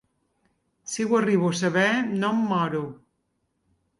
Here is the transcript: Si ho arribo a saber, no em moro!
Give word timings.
Si 0.93 1.05
ho 1.09 1.19
arribo 1.19 1.51
a 1.51 1.59
saber, 1.59 1.85
no 2.23 2.33
em 2.37 2.41
moro! 2.53 2.83